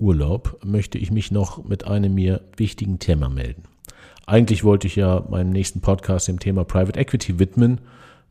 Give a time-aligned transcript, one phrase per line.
[0.00, 3.64] Urlaub möchte ich mich noch mit einem mir wichtigen Thema melden.
[4.26, 7.80] Eigentlich wollte ich ja meinen nächsten Podcast dem Thema Private Equity widmen,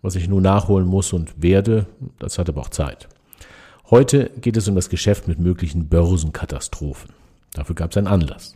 [0.01, 1.87] was ich nun nachholen muss und werde.
[2.17, 3.07] Das hat aber auch Zeit.
[3.89, 7.11] Heute geht es um das Geschäft mit möglichen Börsenkatastrophen.
[7.53, 8.55] Dafür gab es einen Anlass.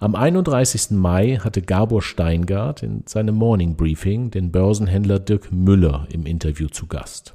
[0.00, 0.92] Am 31.
[0.92, 6.86] Mai hatte Gabor Steingart in seinem Morning Briefing den Börsenhändler Dirk Müller im Interview zu
[6.86, 7.34] Gast.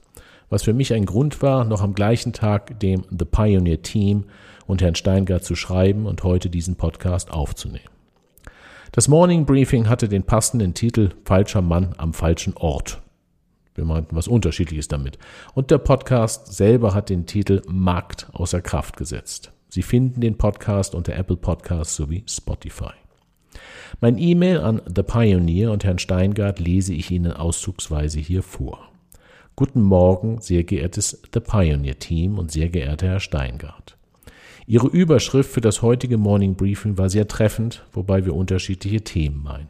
[0.49, 4.25] Was für mich ein Grund war, noch am gleichen Tag dem The Pioneer Team
[4.65, 7.89] und Herrn Steingart zu schreiben und heute diesen Podcast aufzunehmen.
[8.91, 13.01] Das Morning Briefing hatte den passenden Titel Falscher Mann am falschen Ort.
[13.75, 15.17] Wir meinten was Unterschiedliches damit.
[15.55, 19.51] Und der Podcast selber hat den Titel Markt außer Kraft gesetzt.
[19.67, 22.93] Sie finden den Podcast unter Apple Podcasts sowie Spotify.
[23.99, 28.91] Mein E-Mail an The Pioneer und Herrn Steingart lese ich Ihnen auszugsweise hier vor.
[29.55, 33.97] Guten Morgen, sehr geehrtes The Pioneer Team und sehr geehrter Herr Steingart.
[34.65, 39.69] Ihre Überschrift für das heutige Morning Briefing war sehr treffend, wobei wir unterschiedliche Themen meinen.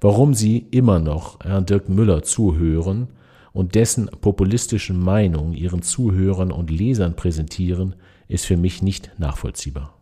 [0.00, 3.08] Warum Sie immer noch Herrn Dirk Müller zuhören
[3.52, 7.94] und dessen populistischen Meinung Ihren Zuhörern und Lesern präsentieren,
[8.26, 9.96] ist für mich nicht nachvollziehbar.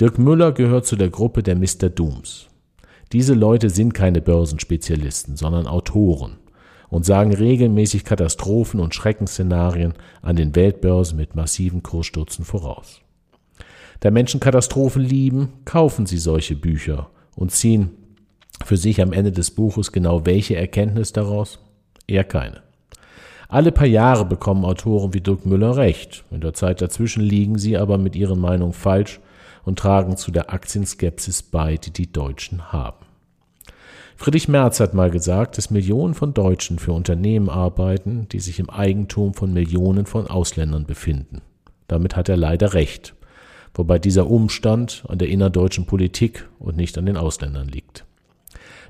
[0.00, 1.88] Dirk Müller gehört zu der Gruppe der Mr.
[1.88, 2.48] Dooms.
[3.12, 6.38] Diese Leute sind keine Börsenspezialisten, sondern Autoren
[6.88, 13.00] und sagen regelmäßig Katastrophen und Schreckensszenarien an den Weltbörsen mit massiven Kursstürzen voraus.
[14.00, 17.90] Da Menschen Katastrophen lieben, kaufen sie solche Bücher und ziehen
[18.64, 21.58] für sich am Ende des Buches genau welche Erkenntnis daraus?
[22.06, 22.62] Eher keine.
[23.48, 26.24] Alle paar Jahre bekommen Autoren wie Dirk Müller recht.
[26.30, 29.20] In der Zeit dazwischen liegen sie aber mit ihren Meinungen falsch
[29.64, 33.05] und tragen zu der Aktienskepsis bei, die die Deutschen haben.
[34.18, 38.70] Friedrich Merz hat mal gesagt, dass Millionen von Deutschen für Unternehmen arbeiten, die sich im
[38.70, 41.42] Eigentum von Millionen von Ausländern befinden.
[41.86, 43.14] Damit hat er leider recht,
[43.74, 48.04] wobei dieser Umstand an der innerdeutschen Politik und nicht an den Ausländern liegt.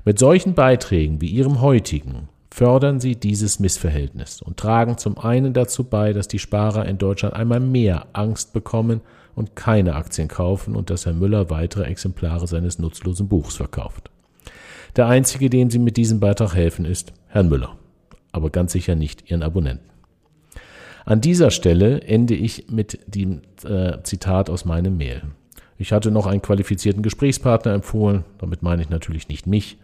[0.05, 5.83] Mit solchen Beiträgen wie Ihrem heutigen fördern Sie dieses Missverhältnis und tragen zum einen dazu
[5.83, 9.01] bei, dass die Sparer in Deutschland einmal mehr Angst bekommen
[9.35, 14.09] und keine Aktien kaufen und dass Herr Müller weitere Exemplare seines nutzlosen Buchs verkauft.
[14.95, 17.77] Der einzige, dem Sie mit diesem Beitrag helfen, ist Herrn Müller,
[18.31, 19.89] aber ganz sicher nicht Ihren Abonnenten.
[21.05, 25.21] An dieser Stelle ende ich mit dem äh, Zitat aus meinem Mail.
[25.77, 29.77] Ich hatte noch einen qualifizierten Gesprächspartner empfohlen, damit meine ich natürlich nicht mich,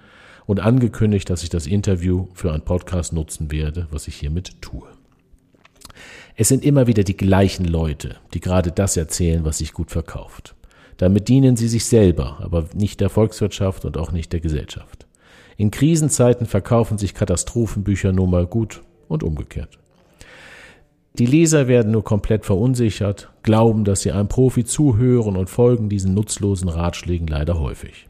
[0.45, 4.87] und angekündigt, dass ich das Interview für einen Podcast nutzen werde, was ich hiermit tue.
[6.35, 10.55] Es sind immer wieder die gleichen Leute, die gerade das erzählen, was sich gut verkauft.
[10.97, 15.07] Damit dienen sie sich selber, aber nicht der Volkswirtschaft und auch nicht der Gesellschaft.
[15.57, 19.77] In Krisenzeiten verkaufen sich Katastrophenbücher nun mal gut und umgekehrt.
[21.19, 26.15] Die Leser werden nur komplett verunsichert, glauben, dass sie einem Profi zuhören und folgen diesen
[26.15, 28.07] nutzlosen Ratschlägen leider häufig.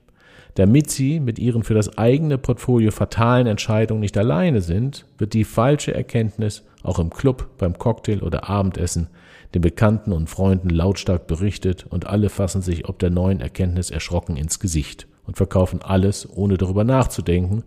[0.56, 5.44] Damit sie mit ihren für das eigene Portfolio fatalen Entscheidungen nicht alleine sind, wird die
[5.44, 9.08] falsche Erkenntnis auch im Club, beim Cocktail oder Abendessen
[9.54, 14.36] den Bekannten und Freunden lautstark berichtet und alle fassen sich ob der neuen Erkenntnis erschrocken
[14.36, 17.64] ins Gesicht und verkaufen alles, ohne darüber nachzudenken,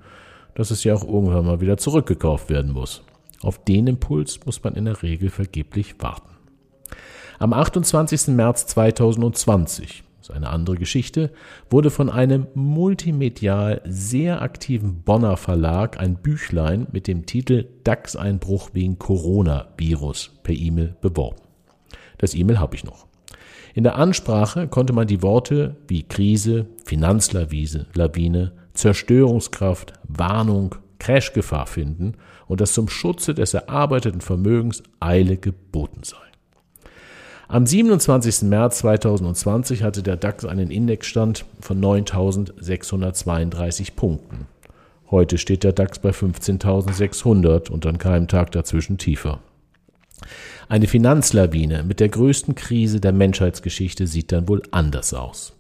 [0.55, 3.03] dass es ja auch irgendwann mal wieder zurückgekauft werden muss.
[3.43, 6.31] Auf den Impuls muss man in der Regel vergeblich warten.
[7.39, 8.29] Am 28.
[8.29, 11.31] März 2020, ist eine andere Geschichte,
[11.71, 18.99] wurde von einem multimedial sehr aktiven Bonner Verlag ein Büchlein mit dem Titel DAX-Einbruch wegen
[18.99, 21.46] Coronavirus per E-Mail beworben.
[22.19, 23.07] Das E-Mail habe ich noch.
[23.75, 32.15] In der Ansprache konnte man die Worte wie Krise, Finanzlawine, Lawine, Zerstörungskraft, Warnung, Crashgefahr finden
[32.47, 36.17] und dass zum Schutze des erarbeiteten Vermögens Eile geboten sei.
[37.49, 38.43] Am 27.
[38.43, 44.49] März 2020 hatte der DAX einen Indexstand von 9.632 Punkten.
[45.11, 49.39] Heute steht der DAX bei 15.600 und an keinem Tag dazwischen tiefer.
[50.69, 55.55] Eine Finanzlawine mit der größten Krise der Menschheitsgeschichte sieht dann wohl anders aus.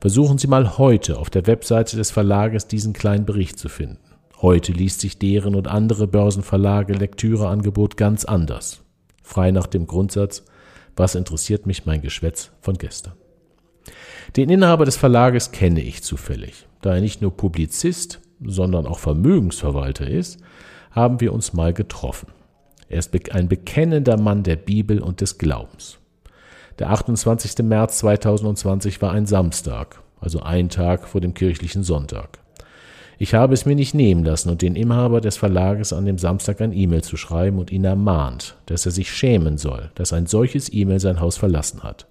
[0.00, 3.98] Versuchen Sie mal heute auf der Webseite des Verlages diesen kleinen Bericht zu finden.
[4.40, 8.82] Heute liest sich deren und andere Börsenverlage Lektüreangebot ganz anders.
[9.22, 10.44] Frei nach dem Grundsatz,
[10.94, 13.14] Was interessiert mich mein Geschwätz von gestern?
[14.36, 16.66] Den Inhaber des Verlages kenne ich zufällig.
[16.80, 20.40] Da er nicht nur Publizist, sondern auch Vermögensverwalter ist,
[20.90, 22.28] haben wir uns mal getroffen.
[22.88, 25.98] Er ist ein bekennender Mann der Bibel und des Glaubens.
[26.78, 27.64] Der 28.
[27.64, 32.38] März 2020 war ein Samstag, also ein Tag vor dem kirchlichen Sonntag.
[33.20, 36.60] Ich habe es mir nicht nehmen lassen und den Inhaber des Verlages an dem Samstag
[36.60, 40.72] ein E-Mail zu schreiben und ihn ermahnt, dass er sich schämen soll, dass ein solches
[40.72, 42.06] E-Mail sein Haus verlassen hat.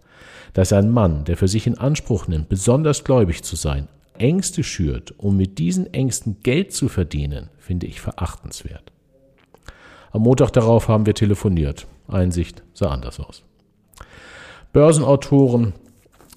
[0.53, 3.87] Dass ein Mann, der für sich in Anspruch nimmt, besonders gläubig zu sein,
[4.17, 8.91] Ängste schürt, um mit diesen Ängsten Geld zu verdienen, finde ich verachtenswert.
[10.11, 11.87] Am Montag darauf haben wir telefoniert.
[12.07, 13.43] Einsicht sah anders aus.
[14.73, 15.73] Börsenautoren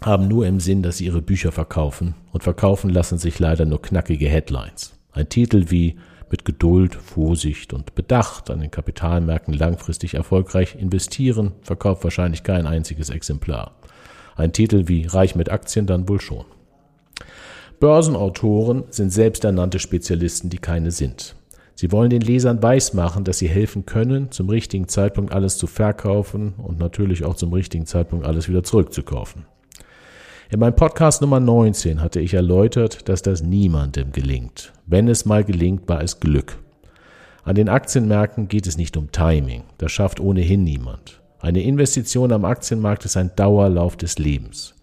[0.02, 3.82] haben nur im Sinn, dass sie ihre Bücher verkaufen und verkaufen lassen sich leider nur
[3.82, 4.93] knackige Headlines.
[5.12, 5.96] Ein Titel wie
[6.31, 13.11] mit Geduld, Vorsicht und Bedacht an den Kapitalmärkten langfristig erfolgreich investieren verkauft wahrscheinlich kein einziges
[13.11, 13.72] Exemplar.
[14.37, 16.44] Ein Titel wie Reich mit Aktien dann wohl schon.
[17.81, 21.34] Börsenautoren sind selbsternannte Spezialisten, die keine sind.
[21.81, 26.53] Sie wollen den Lesern weismachen, dass sie helfen können, zum richtigen Zeitpunkt alles zu verkaufen
[26.59, 29.47] und natürlich auch zum richtigen Zeitpunkt alles wieder zurückzukaufen.
[30.50, 34.75] In meinem Podcast Nummer 19 hatte ich erläutert, dass das niemandem gelingt.
[34.85, 36.59] Wenn es mal gelingt, war es Glück.
[37.44, 41.23] An den Aktienmärkten geht es nicht um Timing, das schafft ohnehin niemand.
[41.38, 44.75] Eine Investition am Aktienmarkt ist ein Dauerlauf des Lebens.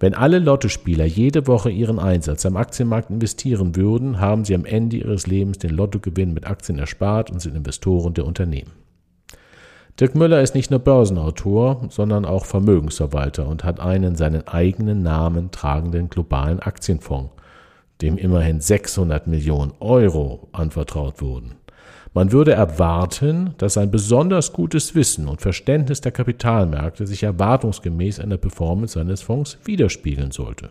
[0.00, 4.98] Wenn alle Lottospieler jede Woche ihren Einsatz am Aktienmarkt investieren würden, haben sie am Ende
[4.98, 8.70] ihres Lebens den Lottogewinn mit Aktien erspart und sind Investoren der Unternehmen.
[9.98, 15.50] Dirk Müller ist nicht nur Börsenautor, sondern auch Vermögensverwalter und hat einen seinen eigenen Namen
[15.50, 17.32] tragenden globalen Aktienfonds,
[18.00, 21.56] dem immerhin 600 Millionen Euro anvertraut wurden.
[22.18, 28.30] Man würde erwarten, dass ein besonders gutes Wissen und Verständnis der Kapitalmärkte sich erwartungsgemäß in
[28.30, 30.70] der Performance seines Fonds widerspiegeln sollte.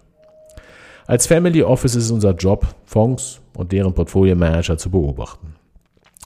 [1.05, 5.55] Als Family Office ist unser Job, Fonds und deren Portfolio Manager zu beobachten.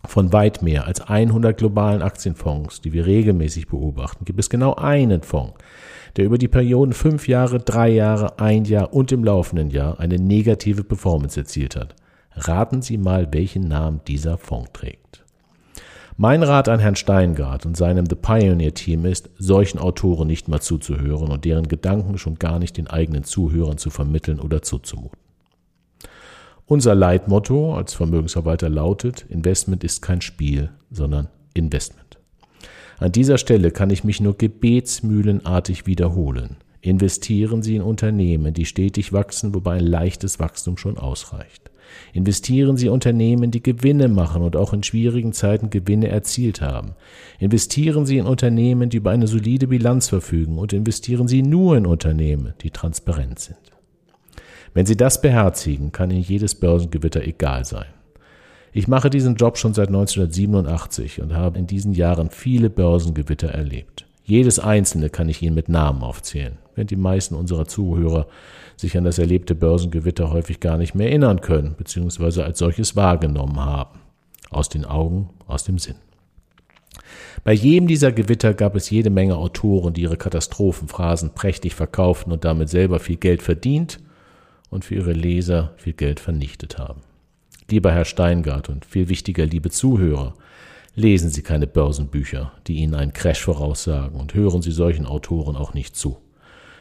[0.07, 5.21] Von weit mehr als 100 globalen Aktienfonds, die wir regelmäßig beobachten, gibt es genau einen
[5.21, 5.53] Fonds,
[6.17, 10.15] der über die Perioden fünf Jahre, drei Jahre, ein Jahr und im laufenden Jahr eine
[10.15, 11.93] negative Performance erzielt hat.
[12.35, 15.23] Raten Sie mal, welchen Namen dieser Fonds trägt.
[16.17, 20.61] Mein Rat an Herrn Steingart und seinem The Pioneer Team ist, solchen Autoren nicht mal
[20.61, 25.17] zuzuhören und deren Gedanken schon gar nicht den eigenen Zuhörern zu vermitteln oder zuzumuten.
[26.67, 32.19] Unser Leitmotto als Vermögensverwalter lautet, Investment ist kein Spiel, sondern Investment.
[32.99, 36.57] An dieser Stelle kann ich mich nur gebetsmühlenartig wiederholen.
[36.81, 41.69] Investieren Sie in Unternehmen, die stetig wachsen, wobei ein leichtes Wachstum schon ausreicht.
[42.13, 46.93] Investieren Sie in Unternehmen, die Gewinne machen und auch in schwierigen Zeiten Gewinne erzielt haben.
[47.39, 51.85] Investieren Sie in Unternehmen, die über eine solide Bilanz verfügen und investieren Sie nur in
[51.85, 53.57] Unternehmen, die transparent sind.
[54.73, 57.87] Wenn Sie das beherzigen, kann Ihnen jedes Börsengewitter egal sein.
[58.73, 64.05] Ich mache diesen Job schon seit 1987 und habe in diesen Jahren viele Börsengewitter erlebt.
[64.31, 68.27] Jedes einzelne kann ich Ihnen mit Namen aufzählen, während die meisten unserer Zuhörer
[68.77, 73.59] sich an das erlebte Börsengewitter häufig gar nicht mehr erinnern können, beziehungsweise als solches wahrgenommen
[73.59, 73.99] haben.
[74.49, 75.97] Aus den Augen, aus dem Sinn.
[77.43, 82.45] Bei jedem dieser Gewitter gab es jede Menge Autoren, die ihre Katastrophenphrasen prächtig verkauften und
[82.45, 83.99] damit selber viel Geld verdient
[84.69, 87.01] und für ihre Leser viel Geld vernichtet haben.
[87.69, 90.35] Lieber Herr Steingart und viel wichtiger, liebe Zuhörer,
[90.95, 95.73] lesen Sie keine Börsenbücher, die Ihnen einen Crash voraussagen und hören Sie solchen Autoren auch
[95.73, 96.17] nicht zu.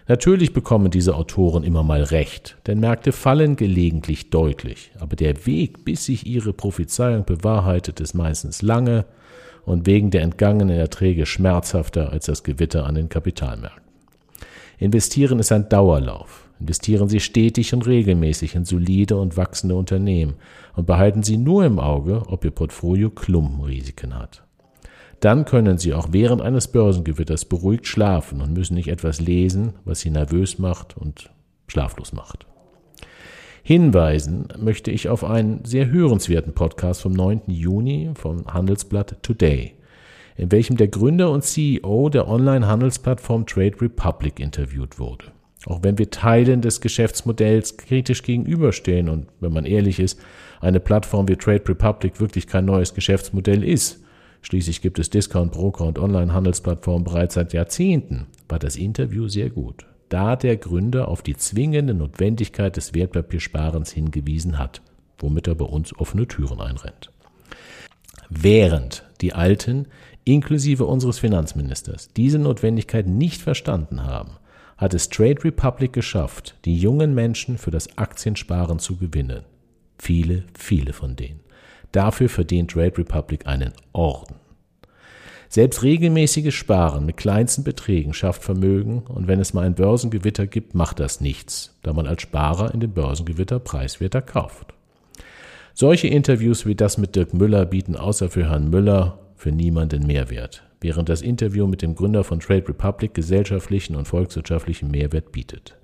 [0.08, 5.84] Natürlich bekommen diese Autoren immer mal recht, denn Märkte fallen gelegentlich deutlich, aber der Weg,
[5.84, 9.04] bis sich ihre Prophezeiung bewahrheitet, ist meistens lange
[9.64, 13.84] und wegen der entgangenen Erträge schmerzhafter als das Gewitter an den Kapitalmärkten.
[14.78, 16.49] Investieren ist ein Dauerlauf.
[16.60, 20.34] Investieren Sie stetig und regelmäßig in solide und wachsende Unternehmen
[20.76, 24.44] und behalten Sie nur im Auge, ob Ihr Portfolio Klumpenrisiken hat.
[25.20, 30.00] Dann können Sie auch während eines Börsengewitters beruhigt schlafen und müssen nicht etwas lesen, was
[30.00, 31.30] Sie nervös macht und
[31.66, 32.46] schlaflos macht.
[33.62, 37.42] Hinweisen möchte ich auf einen sehr hörenswerten Podcast vom 9.
[37.46, 39.74] Juni vom Handelsblatt Today,
[40.36, 45.26] in welchem der Gründer und CEO der Online-Handelsplattform Trade Republic interviewt wurde.
[45.66, 50.18] Auch wenn wir Teilen des Geschäftsmodells kritisch gegenüberstehen und wenn man ehrlich ist,
[50.60, 54.02] eine Plattform wie Trade Republic wirklich kein neues Geschäftsmodell ist.
[54.42, 59.84] Schließlich gibt es Discount, Broker und Online-Handelsplattformen bereits seit Jahrzehnten, war das Interview sehr gut,
[60.08, 64.80] da der Gründer auf die zwingende Notwendigkeit des Wertpapiersparens hingewiesen hat,
[65.18, 67.10] womit er bei uns offene Türen einrennt.
[68.30, 69.88] Während die Alten,
[70.24, 74.32] inklusive unseres Finanzministers, diese Notwendigkeit nicht verstanden haben,
[74.80, 79.42] hat es Trade Republic geschafft, die jungen Menschen für das Aktiensparen zu gewinnen.
[79.98, 81.40] Viele, viele von denen.
[81.92, 84.36] Dafür verdient Trade Republic einen Orden.
[85.50, 90.74] Selbst regelmäßiges Sparen mit kleinsten Beträgen schafft Vermögen und wenn es mal ein Börsengewitter gibt,
[90.74, 94.72] macht das nichts, da man als Sparer in dem Börsengewitter preiswerter kauft.
[95.74, 100.62] Solche Interviews wie das mit Dirk Müller bieten außer für Herrn Müller für niemanden Mehrwert,
[100.80, 105.76] während das Interview mit dem Gründer von Trade Republic gesellschaftlichen und volkswirtschaftlichen Mehrwert bietet.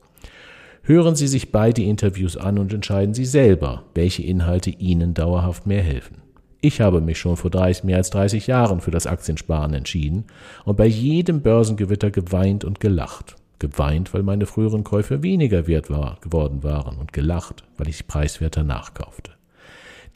[0.83, 5.83] Hören Sie sich beide Interviews an und entscheiden Sie selber, welche Inhalte Ihnen dauerhaft mehr
[5.83, 6.19] helfen.
[6.61, 10.25] Ich habe mich schon vor 30, mehr als 30 Jahren für das Aktiensparen entschieden
[10.65, 13.37] und bei jedem Börsengewitter geweint und gelacht.
[13.59, 18.65] Geweint, weil meine früheren Käufe weniger wert war, geworden waren und gelacht, weil ich preiswerter
[18.65, 19.36] nachkaufte.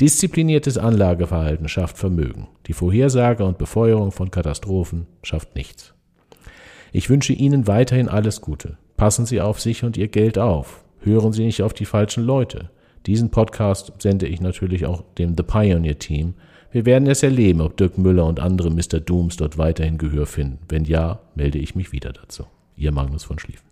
[0.01, 2.49] Diszipliniertes Anlageverhalten schafft Vermögen.
[2.67, 5.93] Die Vorhersage und Befeuerung von Katastrophen schafft nichts.
[6.91, 8.79] Ich wünsche Ihnen weiterhin alles Gute.
[8.97, 10.85] Passen Sie auf sich und Ihr Geld auf.
[11.01, 12.71] Hören Sie nicht auf die falschen Leute.
[13.07, 16.35] Diesen Podcast sende ich natürlich auch dem The Pioneer Team.
[16.73, 19.01] Wir werden es erleben, ob Dirk Müller und andere Mr.
[19.01, 20.61] Dooms dort weiterhin Gehör finden.
[20.69, 22.45] Wenn ja, melde ich mich wieder dazu.
[22.77, 23.70] Ihr Magnus von Schlieffen.